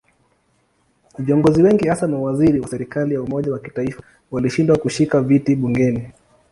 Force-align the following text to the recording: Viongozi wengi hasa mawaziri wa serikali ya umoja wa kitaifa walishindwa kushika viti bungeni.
Viongozi 1.19 1.63
wengi 1.63 1.87
hasa 1.87 2.07
mawaziri 2.07 2.59
wa 2.59 2.67
serikali 2.67 3.13
ya 3.13 3.21
umoja 3.21 3.51
wa 3.53 3.59
kitaifa 3.59 4.03
walishindwa 4.31 4.77
kushika 4.77 5.21
viti 5.21 5.55
bungeni. 5.55 6.09